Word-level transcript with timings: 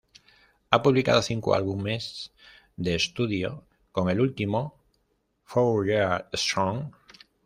Han 0.71 0.81
publicado 0.81 1.21
cinco 1.21 1.53
álbumes 1.53 2.33
de 2.75 2.95
estudio 2.95 3.67
con 3.91 4.09
el 4.09 4.19
último, 4.19 4.79
Four 5.43 5.85
Year 5.87 6.27
Strong. 6.33 6.91